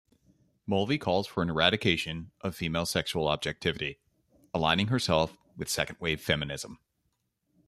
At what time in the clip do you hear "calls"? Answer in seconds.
0.97-1.27